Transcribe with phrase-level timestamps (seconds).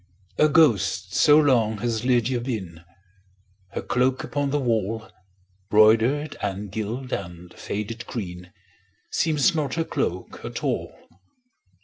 [0.39, 2.83] A ghost so long has Lydia been,
[3.73, 5.11] Her cloak upon the wall,
[5.69, 8.51] Broidered, and gilt, and faded green,
[9.11, 10.91] Seems not her cloak at all.